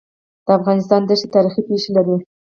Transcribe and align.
د 0.45 0.47
افغانستان 0.59 1.01
دښتي 1.09 1.27
تاریخي 1.35 1.61
پېښې 1.69 1.89
لري. 1.95 2.15